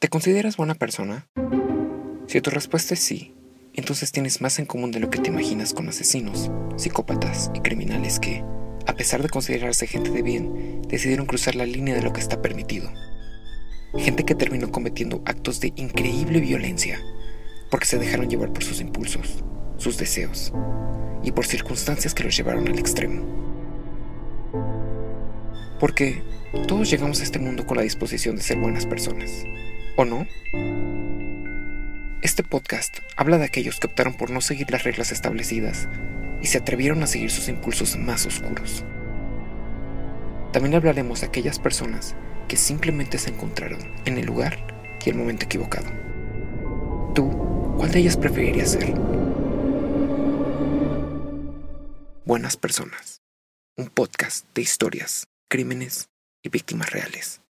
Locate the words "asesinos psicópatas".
5.90-7.50